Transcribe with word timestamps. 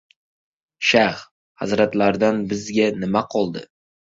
Shayx 0.91 1.19
hazratlaridan 1.65 2.41
bizga 2.55 2.91
nima 3.05 3.25
qoldi? 3.37 3.67